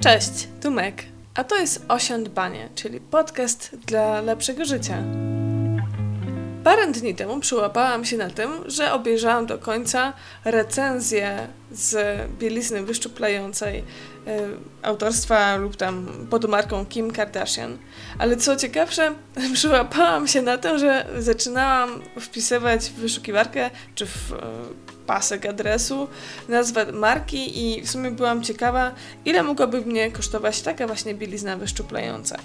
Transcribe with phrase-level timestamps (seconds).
[0.00, 1.02] Cześć, tu Meg,
[1.34, 5.02] a to jest Osiądbanie, czyli podcast dla lepszego życia.
[6.64, 10.12] Parę dni temu przyłapałam się na tym, że obejrzałam do końca
[10.44, 13.82] recenzję z bielizny wyszczuplającej y,
[14.82, 17.78] autorstwa lub tam pod marką Kim Kardashian.
[18.18, 19.14] Ale co ciekawsze,
[19.54, 26.08] przyłapałam się na tym, że zaczynałam wpisywać w wyszukiwarkę czy w y, pasek adresu,
[26.48, 28.94] nazwę marki i w sumie byłam ciekawa,
[29.24, 32.36] ile mogłaby mnie kosztować taka właśnie bielizna wyszczuplająca.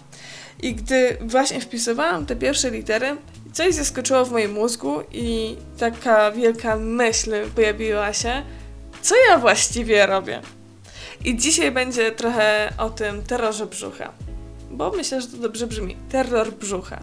[0.61, 3.17] I gdy właśnie wpisywałam te pierwsze litery,
[3.53, 8.43] coś zaskoczyło w moim mózgu i taka wielka myśl pojawiła się,
[9.01, 10.41] co ja właściwie robię.
[11.25, 14.11] I dzisiaj będzie trochę o tym terrorze brzucha,
[14.71, 15.97] bo myślę, że to dobrze brzmi.
[16.09, 16.99] Terror brzucha.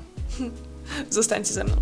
[1.10, 1.76] Zostańcie ze mną.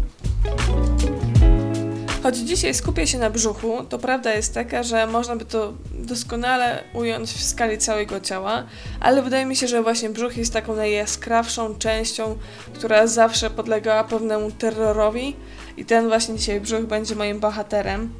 [2.22, 6.84] Choć dzisiaj skupię się na brzuchu, to prawda jest taka, że można by to doskonale
[6.94, 8.64] ująć w skali całego ciała,
[9.00, 12.38] ale wydaje mi się, że właśnie brzuch jest taką najjaskrawszą częścią,
[12.74, 15.36] która zawsze podlegała pewnemu terrorowi
[15.76, 18.10] i ten właśnie dzisiaj brzuch będzie moim bohaterem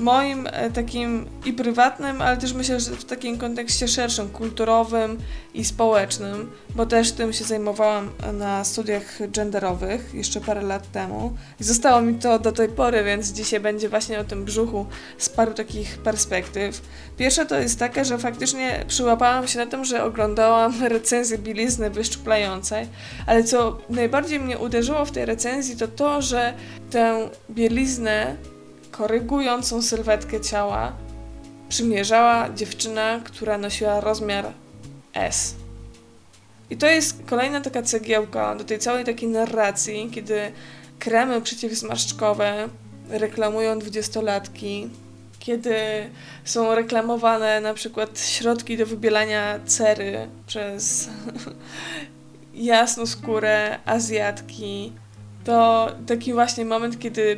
[0.00, 5.18] moim e, takim i prywatnym, ale też myślę, że w takim kontekście szerszym, kulturowym
[5.54, 11.64] i społecznym, bo też tym się zajmowałam na studiach genderowych jeszcze parę lat temu i
[11.64, 14.86] zostało mi to do tej pory, więc dzisiaj będzie właśnie o tym brzuchu
[15.18, 16.82] z paru takich perspektyw.
[17.16, 22.86] Pierwsza to jest taka, że faktycznie przyłapałam się na tym, że oglądałam recenzję bielizny wyszczuplającej,
[23.26, 26.54] ale co najbardziej mnie uderzyło w tej recenzji to to, że
[26.90, 28.36] tę bieliznę
[29.02, 30.92] korygującą sylwetkę ciała
[31.68, 34.52] przymierzała dziewczyna, która nosiła rozmiar
[35.14, 35.54] S.
[36.70, 40.52] I to jest kolejna taka cegiełka do tej całej takiej narracji, kiedy
[40.98, 42.68] kremy przeciwzmarszczkowe
[43.08, 44.90] reklamują dwudziestolatki,
[45.38, 45.76] kiedy
[46.44, 51.08] są reklamowane na przykład środki do wybielania cery przez
[52.54, 54.92] jasną skórę Azjatki,
[55.44, 57.36] to taki właśnie moment, kiedy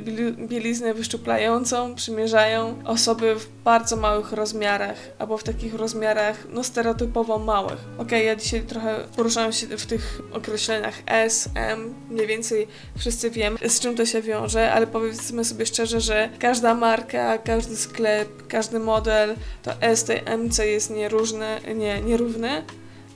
[0.49, 7.79] bieliznę wyszczuplającą przymierzają osoby w bardzo małych rozmiarach, albo w takich rozmiarach, no stereotypowo małych.
[7.95, 12.69] Okej, okay, ja dzisiaj trochę poruszam się w tych określeniach S, M, mniej więcej
[12.99, 17.77] wszyscy wiemy, z czym to się wiąże, ale powiedzmy sobie szczerze, że każda marka, każdy
[17.77, 22.63] sklep, każdy model, to S tej MC jest nieróżny, nie, nierówny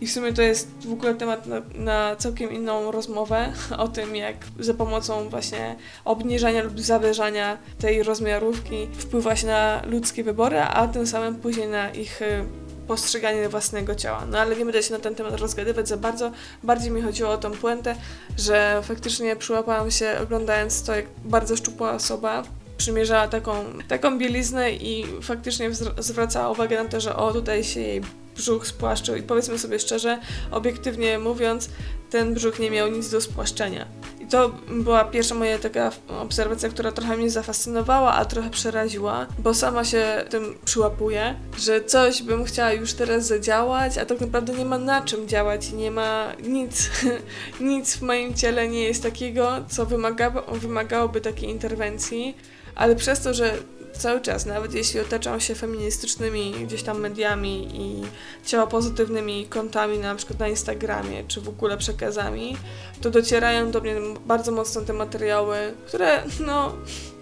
[0.00, 4.16] i w sumie to jest w ogóle temat na, na, całkiem inną rozmowę o tym,
[4.16, 10.88] jak za pomocą właśnie obniżania lub zawyżania tej rozmiarówki wpływa się na ludzkie wybory, a
[10.88, 12.44] tym samym później na ich y,
[12.86, 14.26] postrzeganie własnego ciała.
[14.30, 16.32] No ale nie będę się na ten temat rozgadywać za bardzo.
[16.62, 17.96] Bardziej mi chodziło o tą puentę,
[18.38, 22.42] że faktycznie przyłapałam się oglądając to, jak bardzo szczupła osoba
[22.76, 28.00] przymierzała taką, taką bieliznę i faktycznie zwracała uwagę na to, że o, tutaj się jej
[28.38, 30.18] brzuch spłaszczył i powiedzmy sobie szczerze,
[30.50, 31.68] obiektywnie mówiąc,
[32.10, 33.86] ten brzuch nie miał nic do spłaszczenia.
[34.20, 39.54] I to była pierwsza moja taka obserwacja, która trochę mnie zafascynowała, a trochę przeraziła, bo
[39.54, 44.64] sama się tym przyłapuję, że coś bym chciała już teraz zadziałać, a tak naprawdę nie
[44.64, 46.90] ma na czym działać i nie ma nic,
[47.60, 52.36] nic w moim ciele nie jest takiego, co wymaga, wymagałoby takiej interwencji,
[52.74, 53.54] ale przez to, że
[53.98, 58.02] cały czas, nawet jeśli otaczam się feministycznymi gdzieś tam mediami i
[58.46, 62.56] ciało pozytywnymi kontami, na przykład na Instagramie, czy w ogóle przekazami,
[63.00, 65.56] to docierają do mnie bardzo mocno te materiały,
[65.86, 66.72] które, no,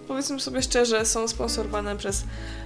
[0.07, 2.23] powiedzmy sobie szczerze, są sponsorowane przez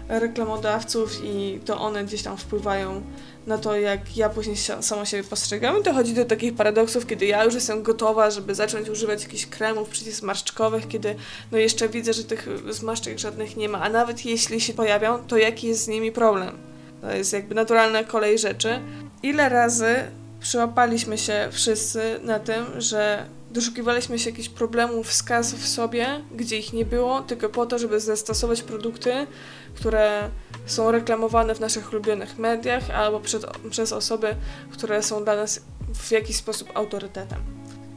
[0.09, 3.01] reklamodawców i to one gdzieś tam wpływają
[3.47, 5.79] na to, jak ja później samo siebie postrzegam.
[5.79, 9.89] I dochodzi do takich paradoksów, kiedy ja już jestem gotowa, żeby zacząć używać jakichś kremów
[9.89, 11.15] przeciwzmarszczkowych, kiedy
[11.51, 15.37] no jeszcze widzę, że tych zmarszczek żadnych nie ma, a nawet jeśli się pojawią, to
[15.37, 16.57] jaki jest z nimi problem?
[17.01, 18.79] To jest jakby naturalna kolej rzeczy.
[19.23, 19.95] Ile razy
[20.39, 26.73] przyłapaliśmy się wszyscy na tym, że doszukiwaliśmy się jakichś problemów, skaz w sobie, gdzie ich
[26.73, 29.27] nie było, tylko po to, żeby zastosować produkty,
[29.75, 30.29] które
[30.65, 34.35] są reklamowane w naszych ulubionych mediach albo przed, przez osoby,
[34.71, 35.61] które są dla nas
[35.93, 37.39] w jakiś sposób autorytetem.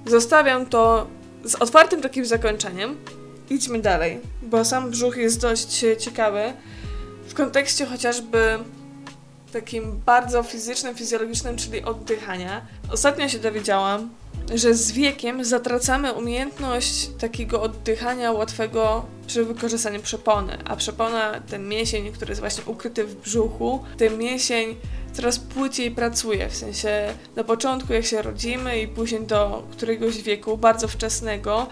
[0.07, 1.07] Zostawiam to
[1.45, 2.97] z otwartym takim zakończeniem.
[3.51, 6.53] Idźmy dalej, bo sam brzuch jest dość ciekawy
[7.27, 8.59] w kontekście chociażby
[9.53, 12.67] takim bardzo fizycznym, fizjologicznym, czyli oddychania.
[12.93, 14.11] Ostatnio się dowiedziałam,
[14.55, 22.13] że z wiekiem zatracamy umiejętność takiego oddychania łatwego przy wykorzystaniu przepony, a przepona, ten mięsień,
[22.13, 24.77] który jest właśnie ukryty w brzuchu, ten mięsień
[25.13, 30.59] coraz płyciej pracuje, w sensie na początku jak się rodzimy i później do któregoś wieku
[30.59, 31.67] bardzo wczesnego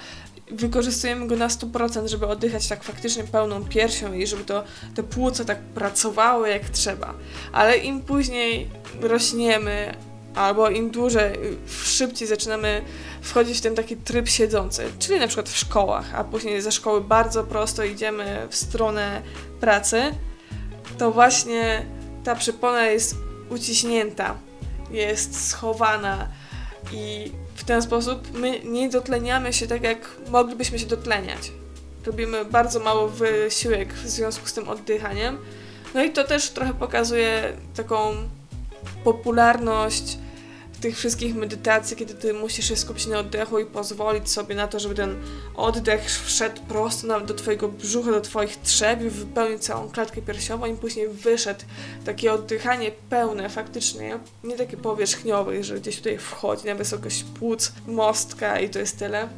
[0.51, 4.65] wykorzystujemy go na 100%, żeby oddychać tak faktycznie pełną piersią i żeby to,
[4.95, 7.15] te płuca tak pracowały jak trzeba.
[7.53, 8.71] Ale im później
[9.01, 9.95] rośniemy,
[10.35, 11.39] albo im dłużej,
[11.85, 12.83] szybciej zaczynamy
[13.23, 17.01] wchodzić w ten taki tryb siedzący, czyli na przykład w szkołach, a później ze szkoły
[17.01, 19.23] bardzo prosto idziemy w stronę
[19.61, 20.03] pracy,
[20.99, 21.87] to właśnie
[22.25, 23.17] ta przypona jest
[23.51, 24.35] uciśnięta,
[24.91, 26.29] jest schowana
[26.93, 31.53] i w ten sposób my nie dotleniamy się tak, jak moglibyśmy się dotleniać.
[32.07, 35.39] Robimy bardzo mało wysiłek w związku z tym oddychaniem.
[35.95, 38.15] No i to też trochę pokazuje taką
[39.05, 40.19] popularność
[40.83, 44.81] tych wszystkich medytacji, kiedy ty musisz się skupić na oddechu i pozwolić sobie na to,
[44.81, 45.17] żeby ten
[45.55, 50.75] oddech wszedł prosto nawet do twojego brzucha, do twoich trzew, wypełnił całą klatkę piersiową i
[50.75, 51.61] później wyszedł.
[52.05, 58.61] Takie oddychanie pełne, faktycznie, nie takie powierzchniowe, że gdzieś tutaj wchodzi na wysokość płuc, mostka
[58.61, 59.29] i to jest tyle.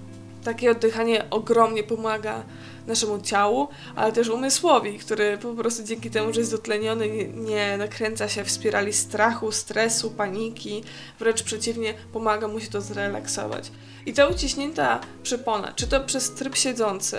[0.44, 2.43] Takie oddychanie ogromnie pomaga
[2.87, 8.29] naszemu ciału, ale też umysłowi, który po prostu dzięki temu, że jest dotleniony, nie, nakręca
[8.29, 10.85] się w spirali strachu, stresu, paniki,
[11.19, 13.70] wręcz przeciwnie, pomaga mu się to zrelaksować.
[14.06, 17.19] I ta uciśnięta przypona, czy to przez tryb siedzący,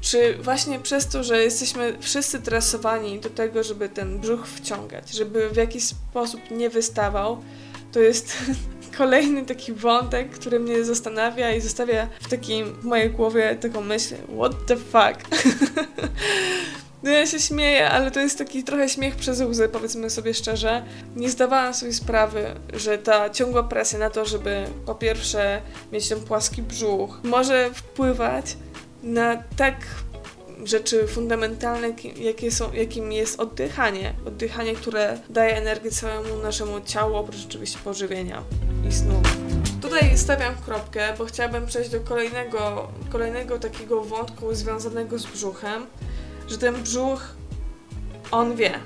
[0.00, 5.50] czy właśnie przez to, że jesteśmy wszyscy tresowani do tego, żeby ten brzuch wciągać, żeby
[5.50, 7.42] w jakiś sposób nie wystawał,
[7.92, 8.36] to jest
[8.98, 14.14] kolejny taki wątek, który mnie zastanawia i zostawia w takim, w mojej głowie taką myśl,
[14.38, 15.24] what the fuck?
[17.02, 20.82] No ja się śmieję, ale to jest taki trochę śmiech przez łzy, powiedzmy sobie szczerze.
[21.16, 25.62] Nie zdawałam sobie sprawy, że ta ciągła presja na to, żeby po pierwsze
[25.92, 28.56] mieć ten płaski brzuch, może wpływać
[29.02, 29.76] na tak
[30.66, 34.14] rzeczy fundamentalne, jakie są, jakim jest oddychanie.
[34.26, 38.42] Oddychanie, które daje energię całemu naszemu ciału, oprócz oczywiście pożywienia
[38.88, 39.22] i snu.
[39.82, 45.86] Tutaj stawiam kropkę, bo chciałabym przejść do kolejnego, kolejnego takiego wątku związanego z brzuchem,
[46.48, 47.20] że ten brzuch,
[48.30, 48.78] on wie.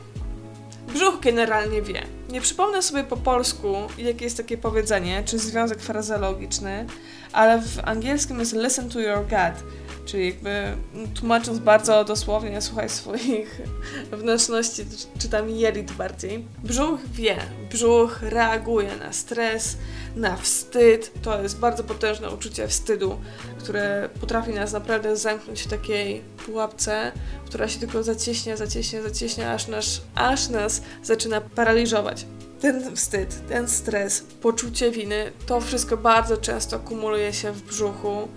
[0.88, 2.19] Brzuch generalnie wie.
[2.31, 6.87] Nie przypomnę sobie po polsku, jakie jest takie powiedzenie, czy związek frazeologiczny,
[7.32, 9.71] ale w angielskim jest listen to your gut
[10.05, 10.77] Czyli jakby
[11.15, 13.61] tłumacząc bardzo dosłownie, słuchaj swoich
[14.21, 14.85] wnętrzności,
[15.19, 16.47] czy tam jelit bardziej.
[16.65, 17.37] Brzuch wie,
[17.71, 19.76] brzuch reaguje na stres,
[20.17, 21.12] na wstyd.
[21.23, 23.21] To jest bardzo potężne uczucie wstydu,
[23.59, 27.12] które potrafi nas naprawdę zamknąć w takiej pułapce,
[27.47, 32.19] która się tylko zacieśnia, zacieśnia, zacieśnia, aż, nasz, aż nas zaczyna paraliżować
[32.61, 38.29] ten wstyd, ten stres, poczucie winy, to wszystko bardzo często kumuluje się w brzuchu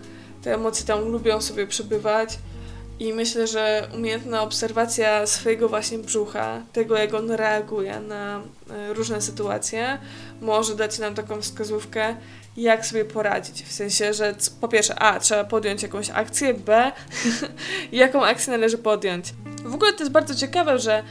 [0.44, 2.40] te emocje tam lubią sobie przebywać.
[3.00, 9.22] I myślę, że umiejętna obserwacja swojego właśnie brzucha, tego jak on reaguje na e, różne
[9.22, 9.98] sytuacje,
[10.42, 12.16] może dać nam taką wskazówkę,
[12.58, 13.64] jak sobie poradzić.
[13.64, 16.92] W sensie, że po pierwsze, a trzeba podjąć jakąś akcję, b
[17.92, 19.34] jaką akcję należy podjąć.
[19.64, 21.04] W ogóle to jest bardzo ciekawe, że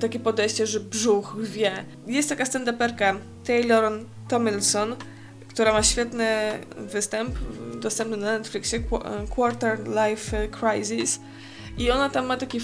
[0.00, 1.84] takie podejście, że brzuch wie.
[2.06, 3.16] Jest taka stand-uperka
[3.46, 3.92] Taylor
[4.28, 4.96] Tomilson,
[5.48, 6.26] która ma świetny
[6.76, 7.34] występ
[7.80, 8.80] dostępny na Netflixie,
[9.30, 11.20] Quarter Life Crisis.
[11.78, 12.60] I ona tam ma taki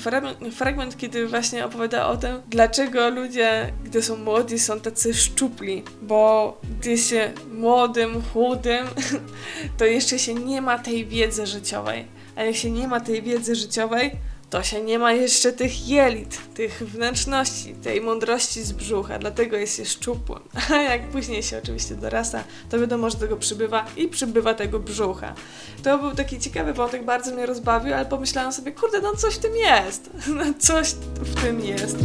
[0.52, 5.82] fragment, kiedy właśnie opowiada o tym, dlaczego ludzie, gdy są młodzi, są tacy szczupli.
[6.02, 8.86] Bo gdy się młodym, chudym,
[9.78, 12.06] to jeszcze się nie ma tej wiedzy życiowej.
[12.36, 14.10] A jak się nie ma tej wiedzy życiowej,
[14.50, 19.76] to się nie ma jeszcze tych jelit, tych wnętrzności, tej mądrości z brzucha, dlatego jest
[19.76, 20.40] się szczupłym.
[20.74, 25.34] A jak później się oczywiście dorasta, to wiadomo, że tego przybywa i przybywa tego brzucha.
[25.82, 29.38] To był taki ciekawy wątek, bardzo mnie rozbawił, ale pomyślałam sobie, kurde, no coś w
[29.38, 30.10] tym jest.
[30.40, 31.96] No coś w tym jest.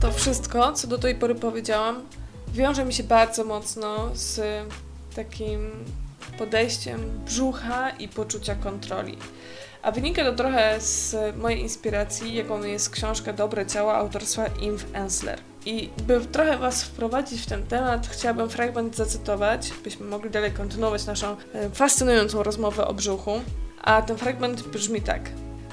[0.00, 2.02] To wszystko, co do tej pory powiedziałam,
[2.54, 4.40] wiąże mi się bardzo mocno z
[5.16, 5.70] takim
[6.38, 9.18] podejściem brzucha i poczucia kontroli.
[9.84, 15.40] A wynika to trochę z mojej inspiracji, jaką jest książka Dobre Ciała autorstwa Inv Ensler.
[15.66, 21.06] I by trochę Was wprowadzić w ten temat, chciałabym fragment zacytować, byśmy mogli dalej kontynuować
[21.06, 23.40] naszą e, fascynującą rozmowę o brzuchu.
[23.82, 25.30] A ten fragment brzmi tak.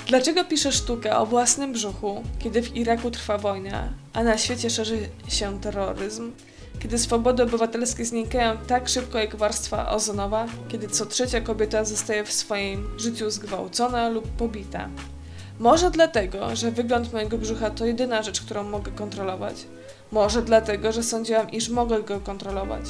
[0.07, 5.09] Dlaczego piszę sztukę o własnym brzuchu, kiedy w Iraku trwa wojna, a na świecie szerzy
[5.27, 6.31] się terroryzm?
[6.81, 12.31] Kiedy swobody obywatelskie znikają tak szybko jak warstwa ozonowa, kiedy co trzecia kobieta zostaje w
[12.31, 14.89] swoim życiu zgwałcona lub pobita.
[15.59, 19.55] Może dlatego, że wygląd mojego brzucha to jedyna rzecz, którą mogę kontrolować.
[20.11, 22.85] Może dlatego, że sądziłam, iż mogę go kontrolować.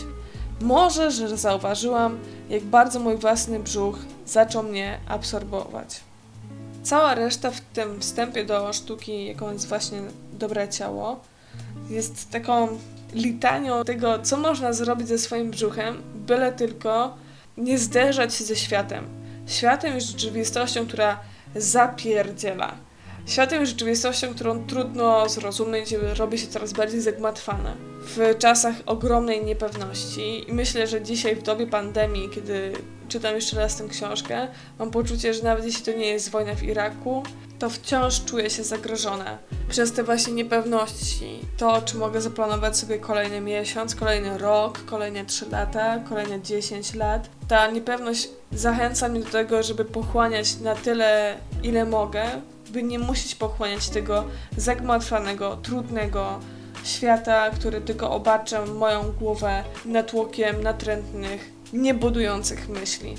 [0.61, 2.19] Może, że zauważyłam,
[2.49, 6.01] jak bardzo mój własny brzuch zaczął mnie absorbować.
[6.83, 10.01] Cała reszta w tym wstępie do sztuki, jaką jest właśnie
[10.33, 11.19] dobre ciało,
[11.89, 12.67] jest taką
[13.13, 17.17] litanią tego, co można zrobić ze swoim brzuchem, byle tylko
[17.57, 19.05] nie zderzać się ze światem.
[19.47, 21.19] Światem i rzeczywistością, która
[21.55, 22.75] zapierdziela.
[23.25, 27.75] Światem i rzeczywistością, którą trudno zrozumieć, robi się coraz bardziej zagmatwana.
[28.01, 32.73] W czasach ogromnej niepewności i myślę, że dzisiaj w dobie pandemii, kiedy
[33.07, 34.47] czytam jeszcze raz tę książkę,
[34.79, 37.23] mam poczucie, że nawet jeśli to nie jest wojna w Iraku,
[37.61, 39.37] to wciąż czuję się zagrożona
[39.69, 41.39] przez te właśnie niepewności.
[41.57, 47.29] To, czy mogę zaplanować sobie kolejny miesiąc, kolejny rok, kolejne 3 lata, kolejne 10 lat.
[47.47, 52.23] Ta niepewność zachęca mnie do tego, żeby pochłaniać na tyle, ile mogę,
[52.69, 54.23] by nie musieć pochłaniać tego
[54.57, 56.39] zagmatwanego, trudnego
[56.83, 63.15] świata, który tylko obarcza moją głowę natłokiem natrętnych, niebudujących myśli.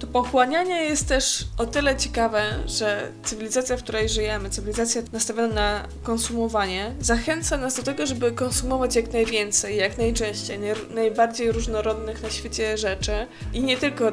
[0.00, 5.88] To pochłanianie jest też o tyle ciekawe, że cywilizacja, w której żyjemy, cywilizacja nastawiona na
[6.02, 10.58] konsumowanie, zachęca nas do tego, żeby konsumować jak najwięcej, jak najczęściej,
[10.90, 13.26] najbardziej różnorodnych na świecie rzeczy.
[13.52, 14.04] I nie tylko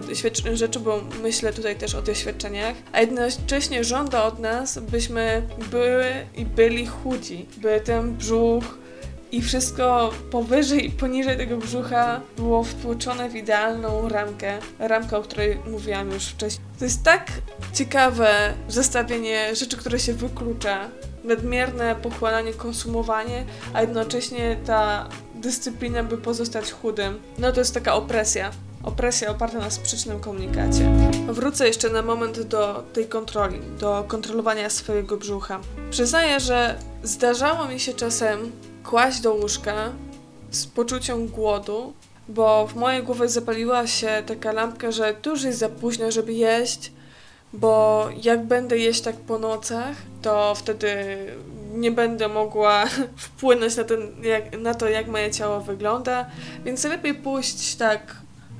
[0.53, 5.41] rzeczy, bo myślę tutaj też o doświadczeniach, a jednocześnie żąda od nas, byśmy
[5.71, 8.86] były i byli chudzi, by ten brzuch
[9.31, 15.59] i wszystko powyżej i poniżej tego brzucha było wtłoczone w idealną ramkę, ramkę, o której
[15.71, 16.67] mówiłam już wcześniej.
[16.79, 17.31] To jest tak
[17.73, 20.89] ciekawe zestawienie rzeczy, które się wyklucza,
[21.23, 27.19] nadmierne pochłanianie, konsumowanie, a jednocześnie ta dyscyplina, by pozostać chudym.
[27.37, 28.51] No to jest taka opresja.
[28.83, 30.91] Opresja oparta na sprzecznym komunikacie.
[31.27, 35.59] Wrócę jeszcze na moment do tej kontroli, do kontrolowania swojego brzucha.
[35.89, 38.51] Przyznaję, że zdarzało mi się czasem
[38.89, 39.91] kłaść do łóżka
[40.51, 41.93] z poczuciem głodu,
[42.27, 46.33] bo w mojej głowie zapaliła się taka lampka, że tu już jest za późno, żeby
[46.33, 46.91] jeść,
[47.53, 51.17] bo jak będę jeść tak po nocach, to wtedy
[51.73, 52.85] nie będę mogła
[53.25, 56.25] wpłynąć na, ten, jak, na to, jak moje ciało wygląda,
[56.65, 58.15] więc lepiej pójść tak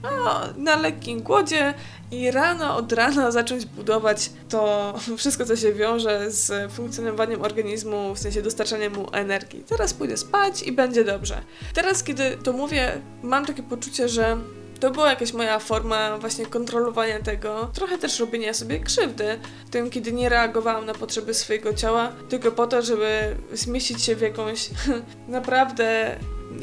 [0.10, 1.74] o, na lekkim głodzie
[2.12, 8.20] i rano od rana zacząć budować to wszystko, co się wiąże z funkcjonowaniem organizmu, w
[8.20, 9.64] sensie dostarczaniem mu energii.
[9.68, 11.42] Teraz pójdę spać i będzie dobrze.
[11.74, 14.38] Teraz, kiedy to mówię, mam takie poczucie, że
[14.80, 19.40] to była jakaś moja forma właśnie kontrolowania tego, trochę też robienia sobie krzywdy,
[19.72, 24.22] tym, kiedy nie reagowałam na potrzeby swojego ciała, tylko po to, żeby zmieścić się w
[24.22, 24.70] jakąś
[25.28, 26.18] naprawdę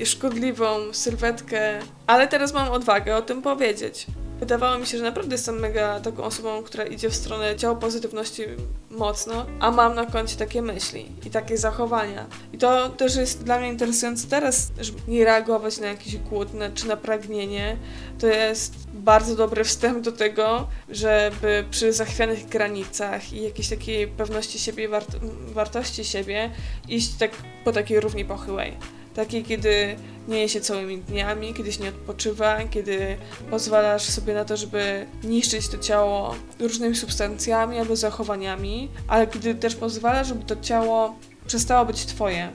[0.04, 4.06] szkodliwą sylwetkę, ale teraz mam odwagę o tym powiedzieć.
[4.40, 8.42] Wydawało mi się, że naprawdę jestem mega taką osobą, która idzie w stronę ciała pozytywności
[8.90, 12.26] mocno, a mam na koncie takie myśli i takie zachowania.
[12.52, 16.88] I to też jest dla mnie interesujące teraz, żeby nie reagować na jakiś głód czy
[16.88, 17.76] na pragnienie.
[18.18, 24.58] To jest bardzo dobry wstęp do tego, żeby przy zachwianych granicach i jakiejś takiej pewności
[24.58, 26.50] siebie, wart wartości siebie
[26.88, 27.30] iść tak
[27.64, 28.76] po takiej równi pochyłej.
[29.14, 29.96] Takiej, kiedy
[30.28, 33.16] nie je się całymi dniami, kiedy się nie odpoczywa, kiedy
[33.50, 39.74] pozwalasz sobie na to, żeby niszczyć to ciało różnymi substancjami albo zachowaniami, ale kiedy też
[39.76, 41.14] pozwalasz, żeby to ciało
[41.46, 42.48] przestało być twoje.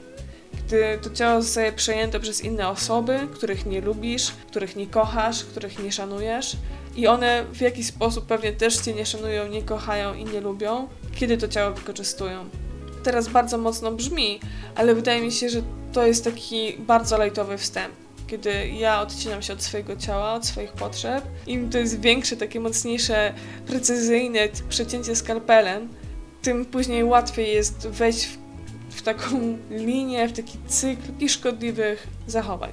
[0.67, 5.83] Gdy to ciało zostaje przejęte przez inne osoby, których nie lubisz, których nie kochasz, których
[5.83, 6.57] nie szanujesz
[6.95, 10.87] i one w jakiś sposób pewnie też cię nie szanują, nie kochają i nie lubią,
[11.15, 12.49] kiedy to ciało wykorzystują
[13.03, 14.39] teraz bardzo mocno brzmi,
[14.75, 15.61] ale wydaje mi się, że
[15.93, 17.93] to jest taki bardzo lajtowy wstęp.
[18.27, 22.59] Kiedy ja odcinam się od swojego ciała, od swoich potrzeb, im to jest większe, takie
[22.59, 23.33] mocniejsze,
[23.67, 24.39] precyzyjne
[24.69, 25.89] przecięcie skalpelem,
[26.41, 28.37] tym później łatwiej jest wejść w,
[28.95, 32.71] w taką linię, w taki cykl i szkodliwych zachowań.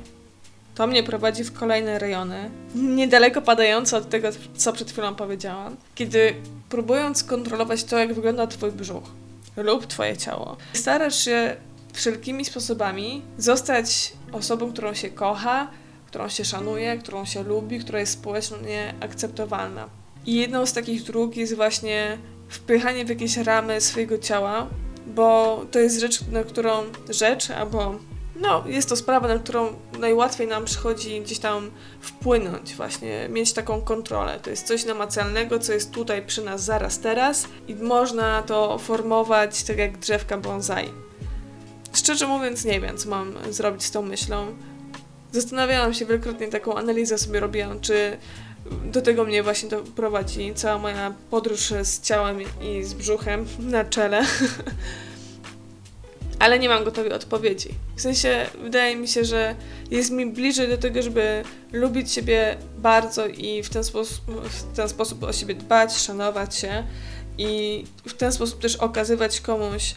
[0.75, 6.35] To mnie prowadzi w kolejne rejony, niedaleko padające od tego, co przed chwilą powiedziałam, kiedy
[6.69, 9.11] próbując kontrolować to, jak wygląda Twój brzuch,
[9.57, 10.57] lub Twoje ciało.
[10.73, 11.57] Starasz się
[11.93, 15.71] wszelkimi sposobami zostać osobą, którą się kocha,
[16.07, 19.89] którą się szanuje, którą się lubi, która jest społecznie akceptowalna.
[20.27, 24.67] I jedną z takich dróg jest właśnie wpychanie w jakieś ramy swojego ciała,
[25.07, 27.99] bo to jest rzecz, na którą rzecz albo
[28.41, 33.81] no, jest to sprawa, na którą najłatwiej nam przychodzi gdzieś tam wpłynąć, właśnie mieć taką
[33.81, 34.41] kontrolę.
[34.43, 39.63] To jest coś namacalnego, co jest tutaj przy nas zaraz teraz i można to formować
[39.63, 40.89] tak jak drzewka bonsai.
[41.93, 44.47] Szczerze mówiąc, nie wiem, co mam zrobić z tą myślą.
[45.33, 48.17] Zastanawiałam się wielokrotnie, taką analizę sobie robiłam, czy
[48.85, 53.85] do tego mnie właśnie to prowadzi cała moja podróż z ciałem i z brzuchem na
[53.85, 54.23] czele.
[56.39, 57.69] ale nie mam gotowej odpowiedzi.
[57.97, 59.55] W sensie, wydaje mi się, że
[59.91, 64.89] jest mi bliżej do tego, żeby lubić siebie bardzo i w ten sposób, w ten
[64.89, 66.85] sposób o siebie dbać, szanować się
[67.39, 69.95] i w ten sposób też okazywać komuś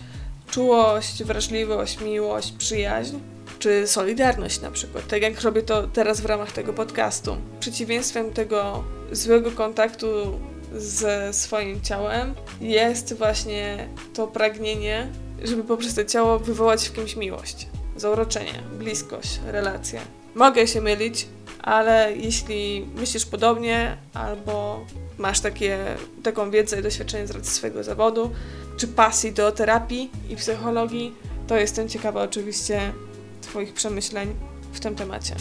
[0.52, 3.18] czułość, wrażliwość, miłość, przyjaźń
[3.60, 7.38] czy solidarność na przykład, tak jak robię to teraz w ramach tego podcastu.
[7.60, 10.40] Przeciwieństwem tego złego kontaktu
[10.76, 15.08] ze swoim ciałem, jest właśnie to pragnienie,
[15.44, 20.02] żeby poprzez to ciało wywołać w kimś miłość, zauroczenie, bliskość, relacje.
[20.36, 21.28] Mogę się mylić,
[21.62, 24.86] ale jeśli myślisz podobnie albo
[25.18, 25.78] masz takie,
[26.24, 28.32] taką wiedzę i doświadczenie z racji swojego zawodu,
[28.78, 31.16] czy pasji do terapii i psychologii,
[31.48, 32.94] to jestem ciekawa oczywiście
[33.42, 34.36] Twoich przemyśleń
[34.74, 35.36] w tym temacie.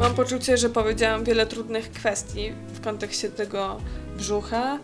[0.00, 3.80] Mam poczucie, że powiedziałam wiele trudnych kwestii w kontekście tego
[4.16, 4.78] brzucha,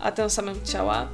[0.00, 1.08] a tym samym ciała.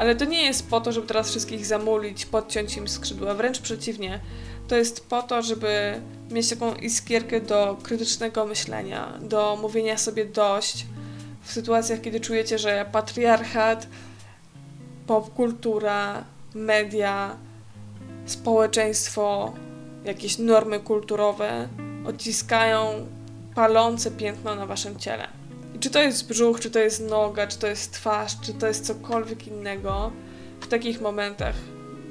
[0.00, 4.20] Ale to nie jest po to, żeby teraz wszystkich zamulić, podciąć im skrzydła, wręcz przeciwnie.
[4.68, 10.86] To jest po to, żeby mieć taką iskierkę do krytycznego myślenia, do mówienia sobie dość
[11.42, 13.86] w sytuacjach, kiedy czujecie, że patriarchat,
[15.06, 17.36] popkultura, media,
[18.26, 19.52] społeczeństwo,
[20.04, 21.68] jakieś normy kulturowe
[22.06, 23.06] odciskają
[23.54, 25.39] palące piętno na waszym ciele.
[25.80, 28.86] Czy to jest brzuch, czy to jest noga, czy to jest twarz, czy to jest
[28.86, 30.12] cokolwiek innego,
[30.60, 31.54] w takich momentach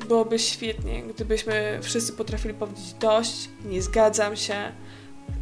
[0.08, 4.72] byłoby świetnie, gdybyśmy wszyscy potrafili powiedzieć dość, nie zgadzam się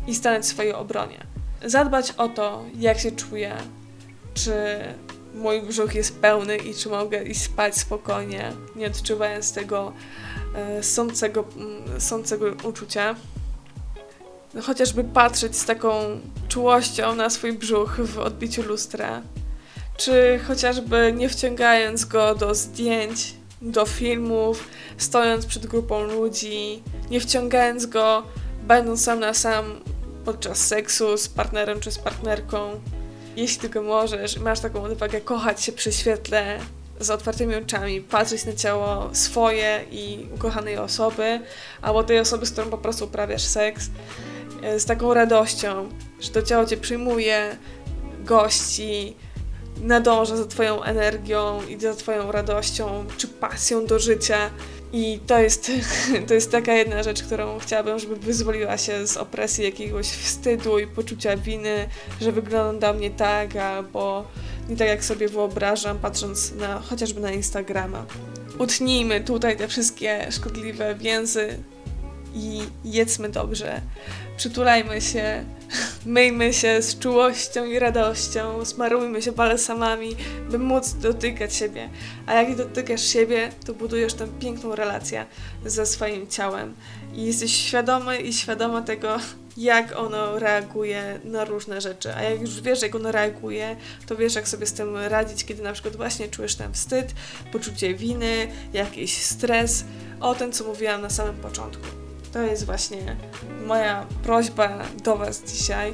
[0.08, 1.24] i stanąć w swojej obronie.
[1.66, 3.56] Zadbać o to, jak się czuję,
[4.34, 4.54] czy
[5.36, 9.94] mój brzuch jest pełny i czy mogę iść spać spokojnie, nie odczuwając tego
[10.56, 13.16] e, sącego, mm, sącego uczucia.
[14.62, 19.22] Chociażby patrzeć z taką czułością na swój brzuch w odbiciu lustra,
[19.98, 27.86] czy chociażby nie wciągając go do zdjęć, do filmów, stojąc przed grupą ludzi, nie wciągając
[27.86, 28.24] go,
[28.64, 29.82] będąc sam na sam
[30.26, 32.80] podczas seksu z partnerem czy z partnerką.
[33.36, 36.60] Jeśli tylko możesz, masz taką odwagę kochać się przy świetle
[37.00, 41.40] z otwartymi oczami, patrzeć na ciało swoje i ukochanej osoby,
[41.82, 43.90] albo tej osoby, z którą po prostu uprawiasz seks,
[44.78, 47.58] z taką radością, że to ciało cię przyjmuje,
[48.26, 49.16] gości,
[49.82, 54.50] nadąża za Twoją energią i za Twoją radością czy pasją do życia.
[54.94, 55.72] I to jest,
[56.28, 60.88] to jest taka jedna rzecz, którą chciałabym, żeby wyzwoliła się z opresji jakiegoś wstydu i
[60.88, 61.90] poczucia winy,
[62.22, 64.28] że wygląda mnie tak, albo
[64.70, 68.06] nie tak jak sobie wyobrażam, patrząc na chociażby na Instagrama.
[68.60, 71.58] Utnijmy tutaj te wszystkie szkodliwe więzy
[72.38, 73.82] i jedzmy dobrze.
[74.38, 75.46] Przytulajmy się,
[76.06, 80.16] myjmy się z czułością i radością, smarujmy się balsamami,
[80.50, 81.90] by móc dotykać siebie.
[82.26, 85.26] A jak dotykasz siebie, to budujesz tę piękną relację
[85.66, 86.76] ze swoim ciałem.
[87.14, 89.18] I jesteś świadomy i świadoma tego,
[89.58, 92.16] jak ono reaguje na różne rzeczy.
[92.16, 93.76] A jak już wiesz, jak ono reaguje,
[94.08, 97.14] to wiesz, jak sobie z tym radzić, kiedy na przykład właśnie czujesz ten wstyd,
[97.52, 99.84] poczucie winy, jakiś stres,
[100.20, 102.07] o tym, co mówiłam na samym początku.
[102.34, 103.16] To jest właśnie
[103.66, 105.94] moja prośba do Was dzisiaj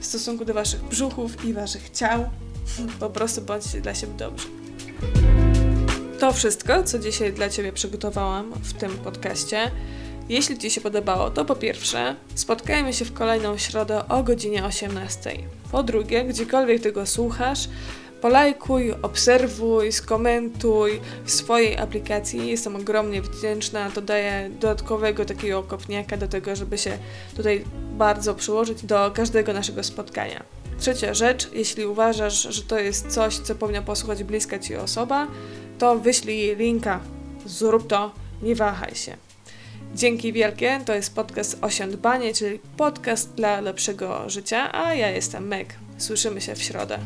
[0.00, 2.30] w stosunku do Waszych brzuchów i Waszych ciał.
[3.00, 4.48] Po prostu bądźcie dla siebie dobrzy.
[6.18, 9.70] To wszystko, co dzisiaj dla Ciebie przygotowałam w tym podcaście.
[10.28, 15.30] Jeśli Ci się podobało, to po pierwsze, spotkajmy się w kolejną środę o godzinie 18.
[15.72, 17.68] Po drugie, gdziekolwiek tego słuchasz,
[18.22, 22.48] polajkuj, obserwuj, skomentuj w swojej aplikacji.
[22.48, 23.90] Jestem ogromnie wdzięczna.
[23.90, 26.98] To daje dodatkowego takiego kopniaka do tego, żeby się
[27.36, 30.42] tutaj bardzo przyłożyć do każdego naszego spotkania.
[30.78, 35.26] Trzecia rzecz, jeśli uważasz, że to jest coś, co powinna posłuchać bliska Ci osoba,
[35.78, 37.00] to wyślij linka.
[37.46, 39.16] Zrób to, nie wahaj się.
[39.94, 45.74] Dzięki wielkie, to jest podcast Osiądbanie, czyli podcast dla lepszego życia, a ja jestem Meg.
[45.98, 46.98] Słyszymy się w środę.